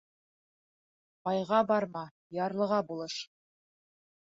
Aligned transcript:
Байға 1.29 1.61
барма, 1.75 2.05
ярлыға 2.41 2.85
булыш. 2.93 3.23